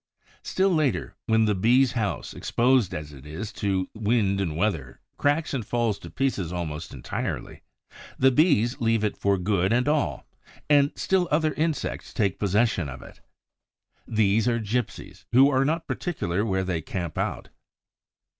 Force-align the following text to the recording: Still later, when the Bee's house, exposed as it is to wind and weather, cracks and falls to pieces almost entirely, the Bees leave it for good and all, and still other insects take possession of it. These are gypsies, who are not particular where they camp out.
Still 0.41 0.73
later, 0.73 1.13
when 1.27 1.45
the 1.45 1.53
Bee's 1.53 1.91
house, 1.91 2.33
exposed 2.33 2.91
as 2.91 3.13
it 3.13 3.23
is 3.23 3.51
to 3.53 3.87
wind 3.93 4.41
and 4.41 4.57
weather, 4.57 4.99
cracks 5.15 5.53
and 5.53 5.63
falls 5.63 5.99
to 5.99 6.09
pieces 6.09 6.51
almost 6.51 6.91
entirely, 6.91 7.61
the 8.17 8.31
Bees 8.31 8.81
leave 8.81 9.03
it 9.03 9.15
for 9.15 9.37
good 9.37 9.71
and 9.71 9.87
all, 9.87 10.25
and 10.67 10.91
still 10.95 11.27
other 11.29 11.53
insects 11.53 12.15
take 12.15 12.39
possession 12.39 12.89
of 12.89 13.03
it. 13.03 13.21
These 14.07 14.47
are 14.47 14.59
gypsies, 14.59 15.25
who 15.33 15.51
are 15.51 15.63
not 15.65 15.85
particular 15.87 16.43
where 16.43 16.63
they 16.63 16.81
camp 16.81 17.15
out. 17.19 17.49